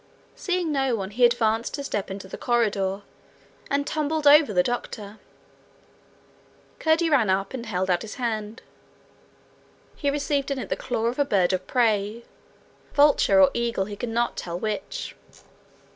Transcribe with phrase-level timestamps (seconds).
[0.35, 3.03] Seeing no one, he advanced to step into the corridor,
[3.69, 5.19] and tumbled over the doctor.
[6.79, 8.63] Curdie ran up, and held out his hand.
[9.95, 12.23] He received in it the claw of a bird of prey
[12.95, 15.13] vulture or eagle, he could not tell which.